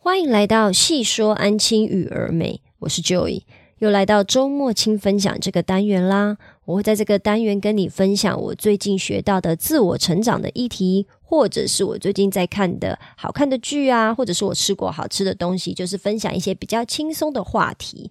[0.00, 3.42] 欢迎来到细说安亲与儿美，我是 Joy，
[3.78, 6.38] 又来到周末轻分享这个单元啦。
[6.64, 18.10] 我会在这个单元跟你分享我最近学到的自我成长的议题，或者是我最近在看的好看的剧啊，或者是我吃过好吃的东西，就是分享一些比较轻松的话题。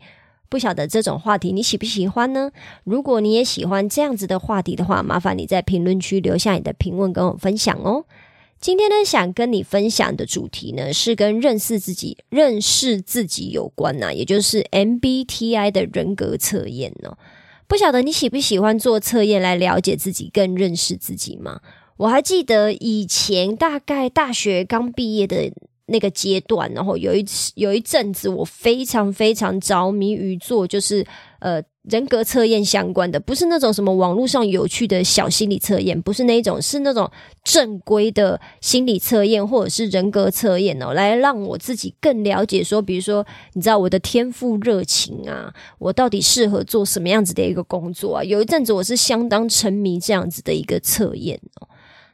[0.49, 2.51] 不晓得这种话题你喜不喜欢呢？
[2.83, 8.05] 如果你也喜欢这样子的话题的话，麻烦你在评论区留下你的评论跟我分享哦。
[8.59, 17.17] 今天呢，想跟你分享的主题呢，是跟认识自己、认识自己有关呐，也就是 MBTI 的人格测验哦。
[17.67, 21.61] 不晓得你喜不喜欢做测验来了解自己、更认识自己吗？
[21.97, 25.51] 我还记得以前大概大学刚毕业的
[25.85, 31.05] 那个阶段，然后有一次有一阵子，我非常非常着迷于做，就是
[31.39, 31.61] 呃。
[31.89, 37.09] 人格测验相关的，不是那种什么网络上有趣的小心理测验，不是那一种，是那种
[37.45, 48.23] 正规的心理测验或者是人格测验哦，来让我自己更了解说，比如说，你知道我的天赋热情啊，我到底适合做什么样子的一个工作啊？
[48.23, 51.69] 有一阵子我是相当沉迷这样子的一个测验哦。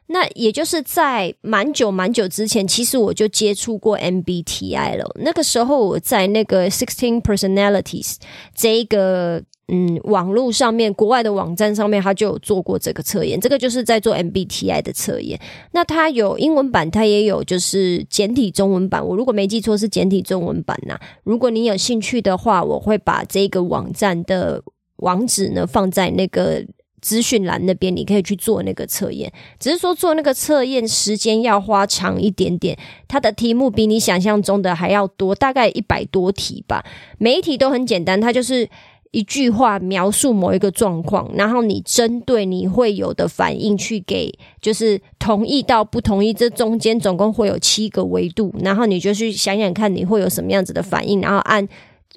[0.08, 5.12] 那也就是在蛮久蛮久之前，其实我就接触过 MBTI 了。
[5.22, 8.18] 那个时候我在那个 Sixteen Personalities
[8.54, 9.42] 这一个。
[9.70, 13.40] 嗯，网络上面国外的网站上面，他就有做过这个测验。
[13.40, 15.40] 这个就是在做 MBTI 的测验。
[15.72, 19.04] 那它有英文版，它也有就是简体中文版。
[19.04, 21.00] 我如果没记错是简体中文版呐。
[21.24, 24.62] 如果你有兴趣的话，我会把这个网站的
[24.98, 26.62] 网址呢放在那个
[27.02, 29.32] 资讯栏那边，你可以去做那个测验。
[29.60, 36.84] 只是说做那个测验时间要花长一点点，它的题目比你想象中的还要多，大概一百多题吧。
[37.18, 38.70] 每一题都很简单，它就是。
[39.14, 51.68] 一句话描述某一个状况，然后你针对你会有的反应去给，就是同意到不同意，这中间总共会有七个维度，然后你就去想想看你会有什么样子的反应，然后按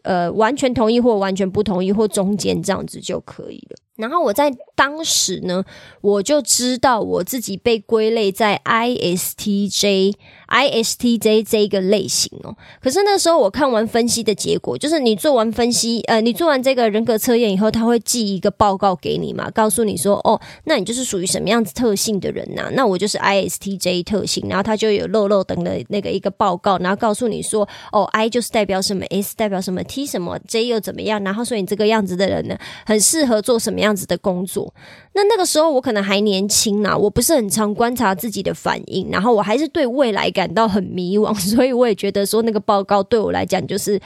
[0.05, 3.77] 呃完全同意或完全不同意或中间这样子就可以了。
[3.97, 5.65] 然后我在当时呢，
[6.01, 10.15] 我就知道我自己被归类在 ISTJ。
[10.47, 22.71] ISTJ 这一个类型哦，可是那时候我看完分析的结果，就是你做完分析，呃，你做完这个人格测验以后，他会寄一个报告给你嘛，告诉你说，哦，那你就是属于什么样子特性的人呐？
[22.75, 31.25] 那我就是 ISTJ 特性，然后他就有漏漏等的那个一个报告，然后告诉你说，哦，I 就是代表什么，S 代表什么，T 什么，J 又怎么样？
[31.25, 34.75] 然后说你这个样子的人呢，很适合做什么样样子的工作？
[35.15, 43.99] 那那个时候我可能还年轻呐，我不是很常观察自己的反应，然后我还是对未来感到很迷惘， 所以我也觉得说那个报告对我来讲就是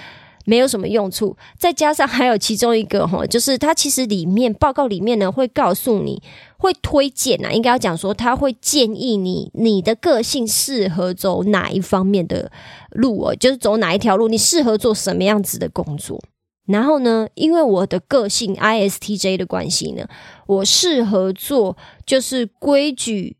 [0.45, 1.37] 没有什么用处。
[1.59, 6.23] 再加上还有其中一个哈，就是它其实里面报告里面呢会告诉你
[6.57, 12.51] 会推荐呐，应该要讲说他会建议你你的个性适合走哪一方面的
[12.91, 16.21] 路哦，就是走哪一条路，你适合做什么样子的工作。
[16.67, 20.07] 然后呢，因为我的个性 ISTJ 的关系呢，
[20.47, 21.77] 我适合做
[22.07, 23.37] 就是规矩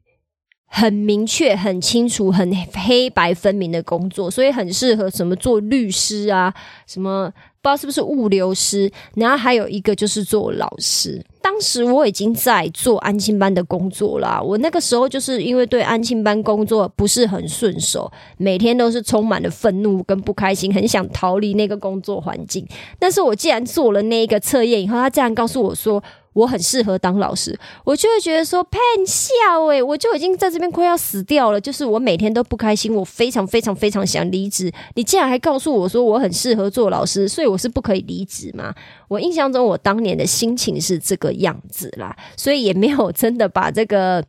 [0.67, 6.55] 很明确、很清楚、很黑白分明的工作，所以很适合什么做律师啊，
[6.87, 7.33] 什么。
[7.63, 11.25] 不知道是不是物流师，然后还有一个就是做老师。
[11.43, 14.41] 当时我已经在做安庆班的工作啦。
[14.41, 22.67] 我那个时候就是因为对安庆班工作不是很顺手，每天都是充满了愤怒跟不开心，很想逃离那个工作环境。
[22.99, 26.03] 但是我既然做了那一个测验以后，他竟然告诉我说。
[26.33, 31.61] 我很适合当老师，我就会觉得说骗笑诶，我就已经在这边快要死掉了。
[31.61, 34.71] 就是我每天都不开心，我非常非常非常想离职。
[34.95, 38.73] 你竟然还告诉我说我很适合做老师，所以我是不可以离职吗？
[39.09, 44.25] 我印象中我当年的心情是这个样子啦，所以也没有真的把这个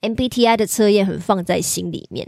[0.00, 2.26] MBTI 的测验很放在心里面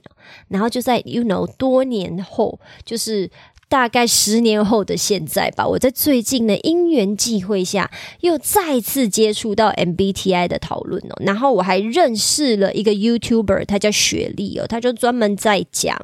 [0.49, 3.31] 然后就在 You know 多年后，就是。
[3.73, 7.91] 大概十年后的现在吧，我在最近的因缘际会下，
[8.21, 15.97] 又再次接触到 MBTI 的讨论哦，然后我还认识了一个 YouTuber，他叫雪莉哦，他就专门在讲。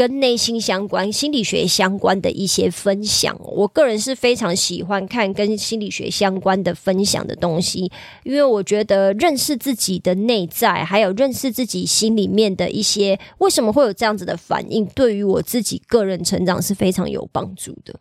[0.00, 7.92] 跟内心相关、心理学相关的一些分享，我个人是非常喜欢看跟心理学相关的分享的东西，
[8.24, 17.94] 因为我觉得认识自己的内在，还有认识自己心里面的一些为什么会有这样子的反应，对于我自己个人成长是非常有帮助的。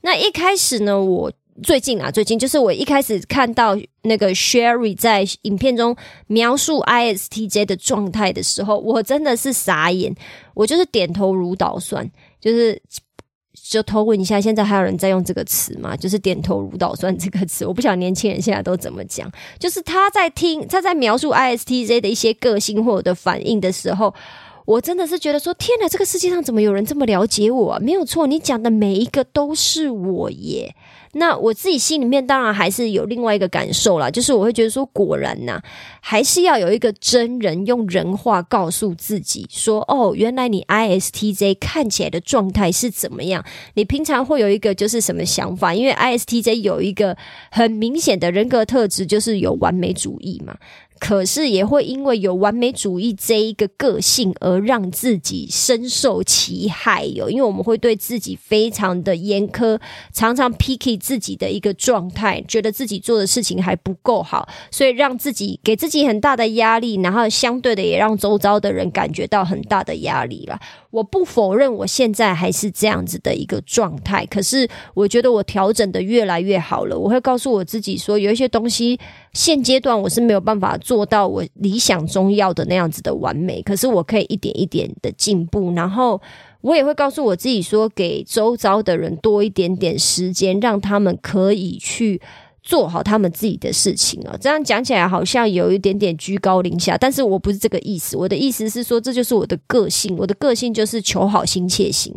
[0.00, 1.32] 那一开始呢，我。
[1.62, 10.14] 最近啊，最近就是我一开始看到那个 Sherry 在影片中描述 ISTJ 的状态的时候，我真的是傻眼，
[10.54, 12.10] 我就是点头如捣蒜，
[12.40, 12.80] 就是
[13.54, 15.96] 就偷问一下，现在还有人在用这个词吗？
[15.96, 19.30] 就是点头如捣蒜这个词，我不晓得年轻人现在都怎么讲。
[19.58, 24.14] 就是他在听他在描述 ISTJ 的一些个性或者的反应的时候。
[24.66, 27.72] 我真的是觉得说，天哪，这个世界上怎么有人这么了解我？
[27.72, 27.78] 啊？
[27.80, 30.74] 没有错，你讲的每一个都是我耶。
[31.12, 35.62] 那我自己心里面当然还是有另外一个感受啦，就是我会觉得说，果然呐，
[36.00, 43.42] 还是要有一个真人用人话告诉自己说，哦，原来你 ISTJ 看起来的状态是怎么样？
[43.74, 45.72] 你平常会有一个就是什么想法？
[45.72, 47.16] 因为 ISTJ 有一个
[47.50, 50.54] 很明显的人格特质，就是有完美主义嘛。
[50.98, 57.28] 可是也会因为有完美主义这一个个性而让自己深受其害哟。
[57.28, 59.78] 因为我们会对自己非常的严苛，
[60.12, 70.58] 常常 picky 自己的一个状态，觉得自己做的事情还不够好，所以让自己给自己很大的压力，然后相对的也让周遭的人感觉到很大的压力了。
[70.96, 76.98] 我不否认我现在还是这样子的一个状态，可是我觉得我调整的越来越好了。
[76.98, 78.98] 我会告诉我自己说，有一些东西
[79.34, 85.70] 现阶段我是没有办法做到我理想中要的那样子的完美，可是我可以一点一点的进步。
[85.74, 86.18] 然后
[86.62, 92.22] 我也会告诉我自己说，给周遭的人多一点点时间，让他们可以去。
[92.66, 98.16] 做好他们自己的事情啊，这样讲起来好像有一点点居高临下，但是我不是这个意思。
[98.16, 102.12] 我的意思是说，这就是我的个性，我的个性就是求好心切心。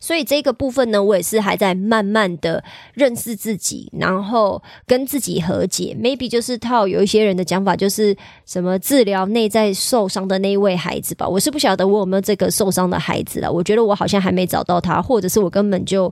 [0.00, 2.64] 所以这个部分呢，我也是还在慢慢的
[2.94, 5.94] 认识自己，然后跟自己和解。
[6.00, 8.16] Maybe 就是套有一些人的讲法，就是
[8.46, 11.28] 什么治疗内在受伤的那一位孩子吧。
[11.28, 13.52] 我是不晓得我有没有这个受伤的孩子了。
[13.52, 16.10] 我觉得我好像还没找到他，或者是我根本就。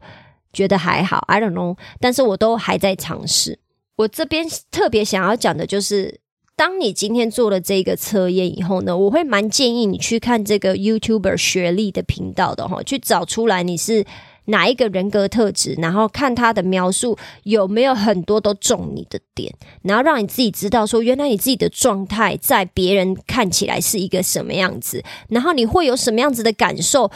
[0.56, 3.58] 觉得还好，I don't know，但是我都还在尝试。
[3.96, 6.20] 我这边特别想要讲的就是，
[6.56, 14.06] 当你今天做了这个测验以后呢，我会蛮建议你去看这个 YouTuber 学历的频道的哈，去找出来你是
[14.46, 19.52] 哪一个人格特质，然后看他的描述有没有很多都中你的点，
[19.82, 27.10] 然后让你自己知道说，原来你自己的状态在别人看起来是一个什么样子，然后你会有什么样子的感受。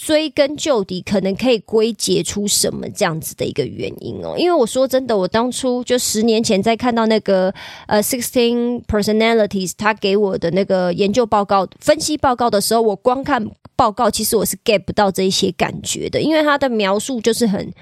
[0.00, 4.36] 追根究底，可能可以归结出什么这样子的一个原因哦。
[4.38, 7.52] 因为我说真的，我当初就十年前在看到那个
[7.88, 17.72] 呃 sixteen personalities 他给我的那个研究报告、分析报告的时候，我光看报告，其实我是 get 不到这一些感觉的，因为他的描述就是很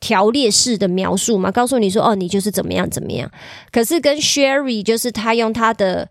[0.00, 3.30] 条列式的描述嘛，告诉你说哦，你就是怎么样怎么样。
[3.70, 6.08] 可是跟 Sherry 就是他用他的。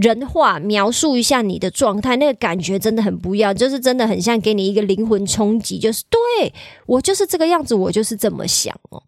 [0.00, 6.52] 人话描述一下你的状态，那个感觉真的很不一样，就是真的很像给你一个灵魂冲击，就是对
[6.86, 9.02] 我就是这个样子，我就是这么想哦。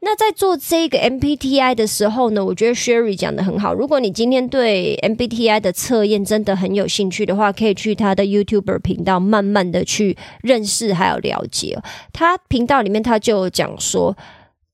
[0.00, 3.72] 那在做这个 MBTI 的时候呢，我觉得 Sherry 讲的很好。
[3.72, 11.80] 如果你今天对 MBTI 的测验真的很有兴趣的话，可以去他的 YouTuber 频道，慢慢的去认识还有了解。
[12.12, 14.16] 他频道里面他就讲说。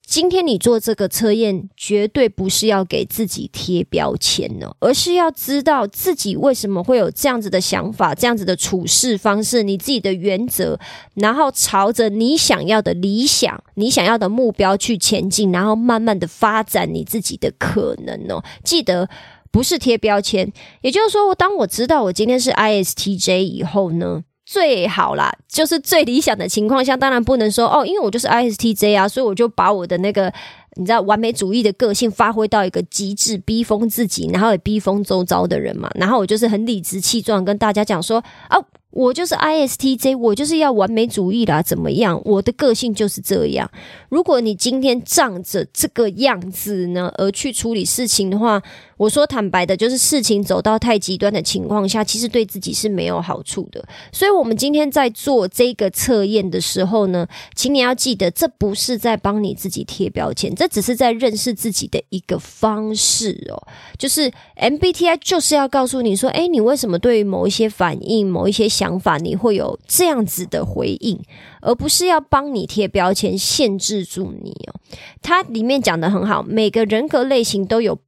[0.07, 10.79] 今天你做这个测验，绝对不是要给自己贴标签呢，而是要知道自己为什么会有这样子的想法、这样子的处事方式，你自己的原则，
[11.15, 18.45] 然后朝着你想要的理想、你想要的目标去前进，然后慢慢的发展你自己的可能哦。
[18.63, 19.09] 记得
[19.51, 20.53] 不是贴标签，
[20.83, 24.23] 也就是说，当我知道我今天是 ISTJ 以后呢？
[24.55, 30.33] 最好啦，就是最理想的情况下，当然不能说哦，因为我就是 ISTJ 啊，所以我就把我的那个
[30.77, 35.91] 你知道完美主义的个性发挥到一个极致，逼疯自己，然后也逼疯周遭的人嘛。
[35.97, 38.65] 然后我就是很理直气壮跟大家讲说哦。
[38.95, 42.21] 我就是 ISTJ，我就是要完美主义啦，怎么样？
[42.25, 43.69] 我的个性就是这样。
[44.09, 48.63] 如果你今天仗着这个样子呢，而去处理事情的话，
[48.97, 53.85] 我说坦白的，就是事情走到太极端的情况下，其实对自己是没有好处的。
[54.13, 63.61] 所以，我们今天在做这个测验的时候呢，请你要记得，这不是在帮你自己贴标签，这只是在认识自己的一个方式哦。
[63.99, 71.19] 就是 MBTI 就是要告诉你说，哎，你为什么对于某一些反应、某一些想想法你会有这样子的回应，
[71.63, 74.75] 而不是要帮你贴标签、限制住你哦。
[75.23, 77.99] 它里面讲的很好，每个人格类型都有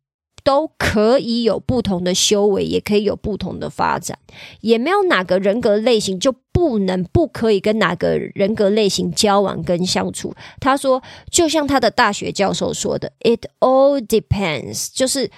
[0.44, 4.18] 都可以有不同的修为，也可以有不同的发展，
[4.60, 10.34] 也没有哪个人格类型就不能、不可以跟哪个人格类型交往跟相处。
[10.60, 15.30] 他说，就像他的大学教授说的，“It all depends”，就是。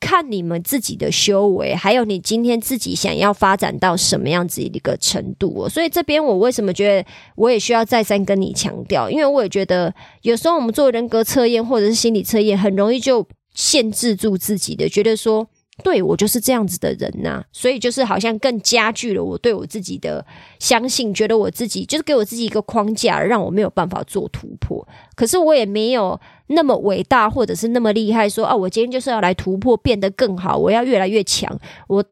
[0.00, 5.68] 看你们自己的修为，还有你今天自己想要发展到什么样子的一个程度哦。
[5.68, 15.46] 所以这边我为什么觉得我也需要再三跟你强调，因为我也觉得有时候我们做人格测验或者是心理测验，很容易就限制住自己的，觉得说。
[15.82, 20.24] 对我就是这样子的人呐，所以就是好像更加剧了我对我自己的
[20.58, 24.86] 相信，觉得我自己就是给我自己一个框架，让我没有办法做突破。
[25.14, 26.18] 可是我也没有
[26.48, 31.58] 那么伟大，或者是那么厉害，说啊，我今天就是要来突破，变得更好，我要越来越强。
[31.88, 32.04] 我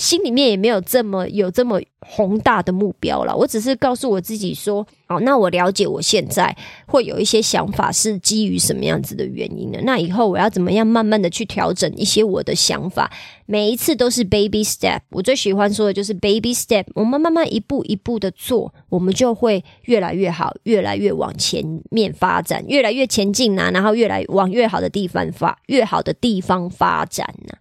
[0.00, 3.36] 心里面也没有这么有这么宏大的目标了。
[3.36, 9.78] 我只是告诉我自己说，哦，那我了解我现在会有一些想法是基于什么样子的原因呢？
[9.82, 13.12] 那以后我要怎么样慢慢的去调整一些我的想法？
[13.44, 15.00] 每一次都是 baby step。
[15.10, 16.86] 我最喜欢说的就是 baby step。
[16.94, 27.52] 我们慢慢一步一步的做，我们就会越来越好，越来越往前面发展，越来越前进呐，然后越来往越好的地方发，越好的地方发展呢。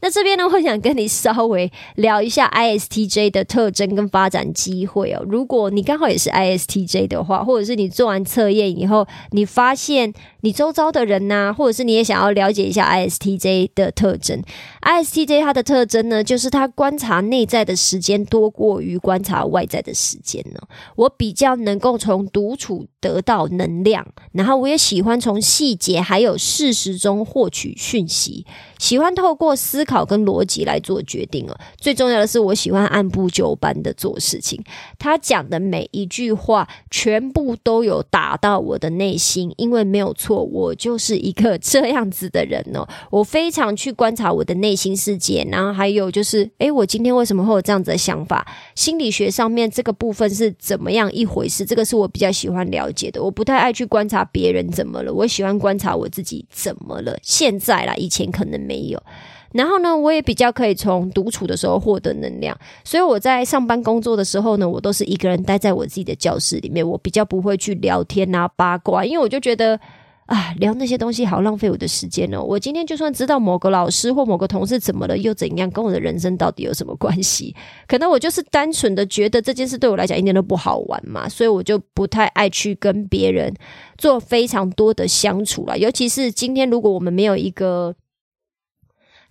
[0.00, 5.24] 那这边呢，我想跟你稍微聊一下 ISTJ 的特征跟发展机会哦。
[5.28, 14.40] 如果你刚好也是 ISTJ 的话，或者是你做完测验以后，你发现你周遭的人呐，或者是你也想要了解一下 ISTJ 的特征
[14.82, 20.60] ，ISTJ 它的特征呢，就是它观察内在的时间多过于观察外在的时间呢。
[20.94, 28.46] 我比较能够从独处得到能量，然后我也喜欢从细节还有事实中获取讯息，
[28.78, 29.84] 喜欢透过思。
[29.88, 31.56] 考跟逻辑来做决定哦。
[31.78, 34.62] 最重要的是，我喜欢按部就班的做事情。
[34.98, 42.86] 他讲的每一句话，全部都有打到我的内心，因为没有，我就是一个这样子的人哦。
[43.10, 48.46] 我非常去观察我的内心世界，然后还有就是，诶，我今天为什么会有这样子的想法？
[48.74, 51.64] 心理学上面这个部分是怎么样一回事？
[51.64, 53.22] 这个是我比较喜欢了解的。
[53.22, 57.18] 我不太爱去观察别人怎么了，我喜欢观察我自己怎么了。
[57.22, 59.02] 现在啦，以前可能没有。
[59.50, 62.54] 然后呢，我也比较可以从独处的时候获得能量，
[62.84, 69.80] 所以我在上班工作的时候呢，我都是一个人待在我自己的教室里面，我比较不会去聊天啊八卦，因为我就觉得
[70.28, 72.42] 啊，聊那些东西好浪费我的时间哦。
[72.42, 77.56] 我今天就算知道某个老师或某个同事怎么了又怎样，跟我的人生到底有什么关系？
[77.86, 83.54] 可能我就是单纯的觉得这件事对我来讲一点都不好玩嘛，所以我就不太爱去跟别人
[83.96, 85.78] 做非常多的相处了。
[85.78, 87.94] 尤其是今天，如果我们没有一个。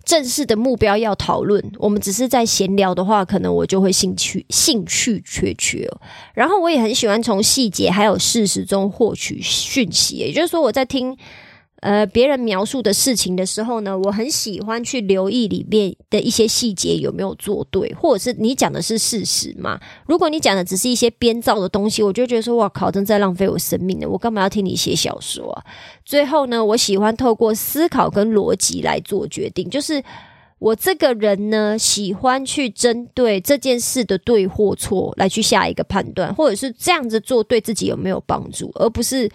[0.08, 5.86] 正式的目标要讨论，我们只是在闲聊的话，可能我就会兴趣兴趣缺缺。
[6.32, 11.14] 然后我也很喜欢从细节还有事实中获取讯息，也就是说我在听。
[11.80, 19.78] 呃，别人描述的事情的时候呢，我很喜欢去留意里面的一些细节有没有做对，或者是你讲的是事实吗？
[20.06, 24.08] 如果你讲的只是一些编造的东西，我就觉得说，哇靠，正在浪费我生命呢！
[24.08, 25.64] 我干嘛要听你写小说啊？
[26.04, 30.02] 最后呢，我喜欢透过思考跟逻辑来做决定，就是
[30.58, 39.30] 我这个人呢，喜欢去针对这件事的对或错来去下一个判断，或者是这样子做对自己有没有帮助，而不是。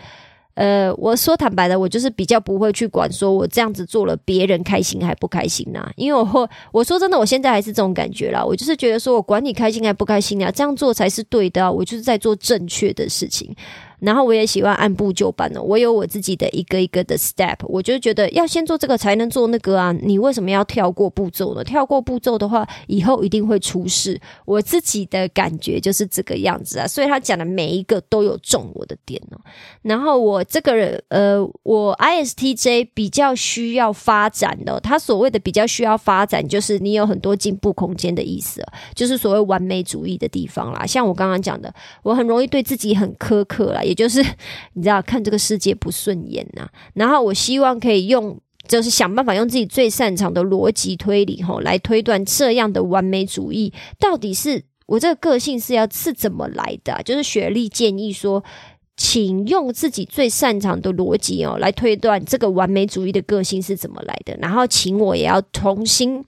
[0.56, 5.90] 呃，我说坦白的，我就是比较不会去管，说我这样子做了，别人开心还不开心呐？
[5.96, 8.44] 因为我我说真的，我现在还是这种感觉啦。
[8.44, 13.56] 我就是觉得说我管你开心还不开心啊，这样做才是对的，我就是在做正确的事情。
[14.04, 19.94] 然后我也喜欢按部就班的，我有我自己的一个一个的 step，我就觉得要先做这个才能做那个啊！
[20.02, 21.64] 你为什么要跳过步骤呢？
[21.64, 24.20] 跳过步骤的话，以后一定会出事。
[24.46, 29.40] 我自己的感觉就是这个样子啊，所以他讲的每一个都有中我的点哦。
[29.82, 38.62] 然后我这个人，呃，我 ISTJ 比较需要发展的，他所谓的比较需要发展，就是你有很多进步空间的意思，
[38.94, 40.86] 就是所谓完美主义的地方啦。
[40.86, 44.22] 像我刚刚讲的，我很容易对自己很苛刻啦，就是
[44.74, 57.02] 你知道看这个世界不顺眼呐，然后我希望可以用，就是想办法用自己最擅长的逻辑推理吼来推断这样的完美主义到底是我这个个性是要是怎么来的？
[57.04, 58.44] 就是雪莉建议说，
[58.98, 66.26] 请用自己最擅长的逻辑哦来推断这个完美主义的个性是怎么来的，然后请我也要重新。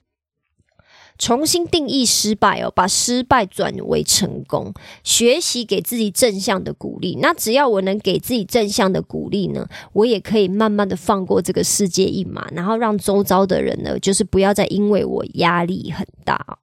[1.18, 7.18] 重新定义失败哦，把失败转为成功，学习给自己正向的鼓励。
[7.20, 16.58] 那只要我能给自己正向的鼓励呢，我也可以慢慢的放过这个世界一马，然后让周遭的人呢，就是不要再因为我压力很大。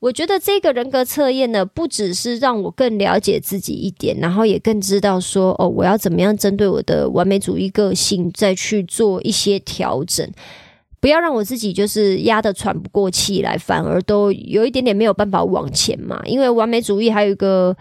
[0.00, 10.30] 我觉得这个人格测验呢，不只是让我更了解自己一点，然后也更知道说哦，我要怎么样针对我的完美主义个性再去做一些调整。
[11.04, 16.18] 不要让我自己就是压得喘不过气来，反而都有一点点没有办法往前嘛。
[16.24, 17.76] 因为完美主义还有一个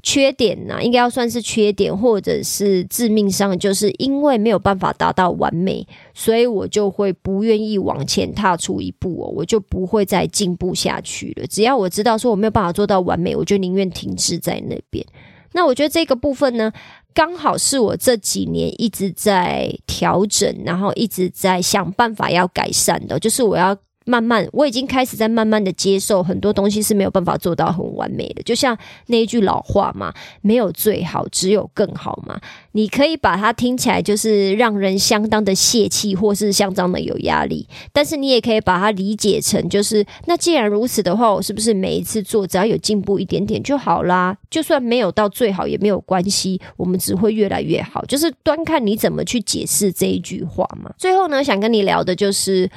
[0.00, 11.48] 缺点呢，应该要算是缺点，或者是致命伤，就是因为没有办法达到完美，所以我就会不愿意往前踏出一步哦，我就不会再进步下去了。
[11.48, 15.04] 只要我知道说我没有办法做到完美，我就宁愿停滞在那边。
[15.52, 16.72] 那我觉得这个部分呢，
[17.18, 23.76] 刚好是我这几年一直在调整，然后一直在想办法要改善的，就是我要
[24.08, 28.42] 慢慢，我已经开始在慢慢的接受很多东西是没有办法做到很完美的。
[28.42, 28.76] 就像
[29.08, 32.40] 那一句老话嘛，没有最好，只有更好嘛。
[32.72, 44.34] 你可以把它听起来就是让人相当的泄气，或是相当的有压力，但是你也可以把它理解成就是，那既然如此的话，我是不是每一次做只要有进步一点点就好啦？
[44.48, 48.02] 就算没有到最好也没有关系，我们只会越来越好。
[48.06, 50.90] 就是端看你怎么去解释这一句话嘛。
[50.96, 52.70] 最后呢，想跟你聊的就是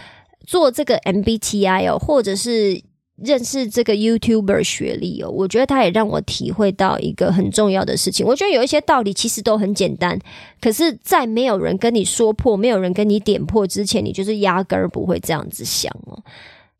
[0.52, 2.84] 做这个 MBTI 哦，或者是
[3.16, 8.26] 认识这个 YouTuber 学历哦，我觉得他也让我体会到一个很重要的事情。
[8.26, 10.20] 我觉得有一些道理其实都很简单，
[10.60, 16.22] 可是，在没有人跟你说破、没有人跟你点破之前，你就是压根儿不会这样子想哦。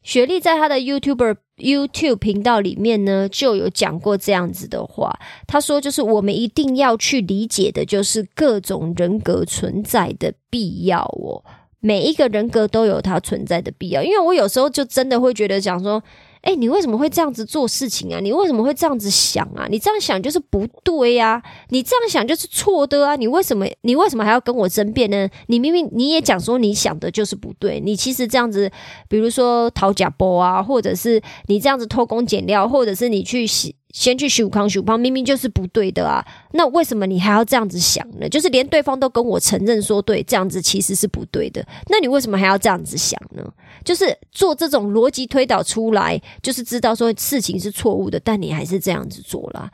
[0.04, 5.18] 雪莉在她的 YouTuber YouTube 频道里面呢，就有讲过这样子的话。
[5.48, 11.42] 她说：“就是我们一定要去理解的，就是各种人格存在的必要哦。
[11.82, 14.02] 每一个人格都有它存在的必要。
[14.02, 16.02] 因为我有时候就真的会觉得讲说。”
[16.42, 18.20] 哎，你为什么会这样子做事情啊？
[18.20, 19.68] 你为什么会这样子想啊？
[19.70, 21.40] 你这样想就是不对呀！
[21.70, 23.16] 你这样想就是错的啊！
[23.16, 25.30] 你为什么你为什么还要跟我争辩呢？
[25.46, 28.72] 你明明你也讲说你想的就是不对，你其实这样子，
[29.08, 33.76] 比如说讨假包啊，或者是你这样子偷工减料，或者是你去洗。
[33.94, 36.26] 先去修康修康，明明就是不对的啊！
[36.54, 38.28] 那为什么你还要这样子想呢？
[38.30, 41.66] 就是连对方都跟我承认说对，这样子其实是不对的。
[41.90, 43.44] 那你为什么还要这样子想呢？
[43.84, 49.70] 就是做这种逻辑推导出来，就是知道说事情是错误的，但你还是这样子做了。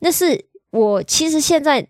[0.00, 1.86] 那是我其实现在。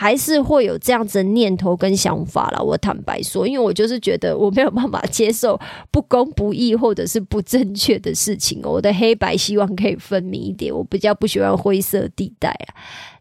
[0.00, 2.64] 还是会有这样子的念头跟想法了。
[2.64, 12.72] 我坦白说，因为我就是觉得我没有办法接受不公不义或者是不正确的事情我的黑白希望可以分明一点，我比较不喜欢灰色地带啊。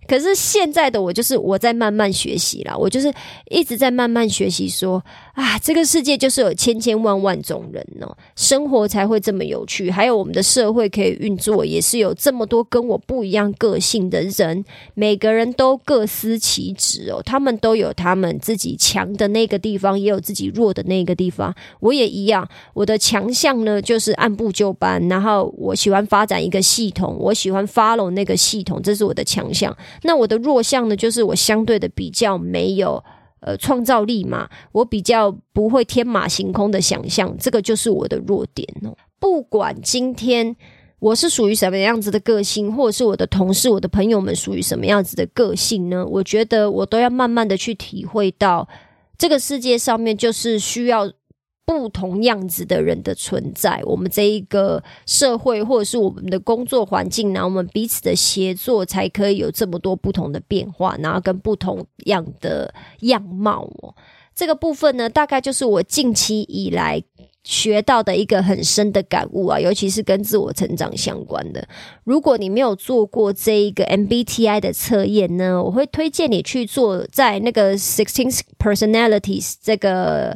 [0.10, 3.14] 可是现在的我就是我在慢慢学习啦，我就是
[3.52, 5.04] 一直在慢慢学习，说
[5.36, 9.92] 啊，这个世界就是有千千万万种人哦，生活才会这么有趣。
[9.92, 21.54] 还有我们的社会可以运作，也是有这么多跟我不一样个性的人，每个人都各司其职哦，他们都有他们自己强的那个地方，也有自己弱的那个地方。
[21.82, 29.76] 我也一样，我的强项呢就是按部就班，然后我喜欢发展一个系统，我喜欢 follow 那个系统，这是我的强项。
[30.04, 33.04] 那我的弱项呢，就是我相对的比较没有
[33.42, 38.96] 呃创造力嘛，我比较不会天马行空的想象，这个就是我的弱点哦。
[39.20, 40.56] 不管今天
[41.00, 46.06] 我是属于什么样子的个性，或者是我的同事、我的朋友们属于什么样子的个性呢？
[46.06, 48.68] 我觉得我都要慢慢的去体会到，
[49.18, 51.12] 这个世界上面就是需要。
[51.70, 63.94] 不同样子的人的存在，我们这一个社会或者是我们的工作环境，然后我们彼此的协作，才可以有这么多不同的变化，然后跟不同样的样貌哦。
[64.34, 67.04] 这个部分呢，大概就是我近期以来
[67.44, 71.68] 学到的一个很深的感悟啊，尤其是跟自我成长相关的。
[72.04, 80.36] 如果你没有做过这一个 MBTI 的测验呢，我会推荐你去做，在那个 Sixteen Personalities 这个。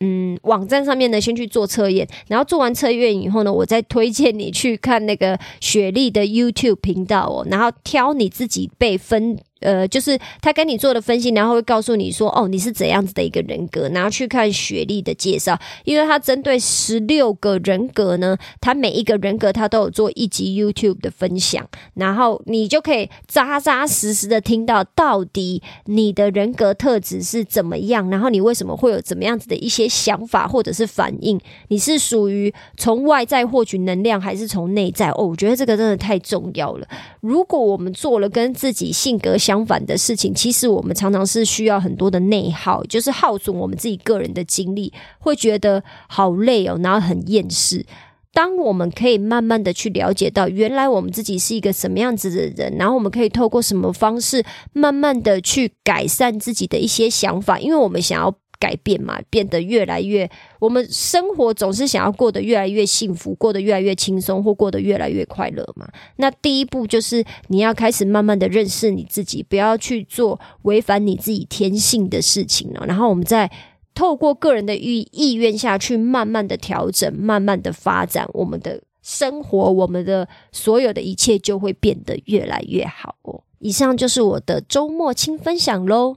[0.00, 9.38] 嗯，网站上面呢，先去做测验，然后做完测验以后呢，我再推荐你去看那个雪莉的 YouTube 频道哦，然后挑你自己被分。
[9.60, 35.08] 呃，就是他跟你做的分析，然后会告诉你说，哦，你是怎样子的一个人格，然后去看学历的介绍，因为他针对十六个人格呢，他每一个人格他都有做一集 YouTube 的分享，然后你就可以扎扎实实的听到到底你的人格特质是怎么样，然后你为什么会有怎么样子的一些想法或者是反应，你是属于从外在获取能量，还是从内在？
[35.10, 36.86] 哦，我觉得这个真的太重要了。
[37.20, 47.86] 如果我们做了跟自己性格相反的事情，其实我们常常是需要很多的内耗，就是耗损我们自己个人的精力，会觉得好累哦，然后很厌世。
[48.34, 58.34] 当我们可以慢慢的去了解到，原来我们自己是一个什么样子的人，然后我们可以透过什么方式，慢慢的去改善自己的一些想法，因为我们想要。
[58.58, 65.88] 改变嘛，变得越来越，我们生活总是想要过得越来越幸福，过得越来越轻松，或过得越来越快乐嘛。
[66.16, 72.84] 那第一步就是你要开始慢慢的认识你自己，不要去做违反你自己天性的事情了。
[72.86, 73.50] 然后我们再
[73.94, 83.42] 透过个人的意意愿下去，慢慢的调整，慢慢的发展我们的生活，我们的所有的一切就会变得越来越好哦。
[83.60, 86.16] 以上就是我的周末轻分享喽。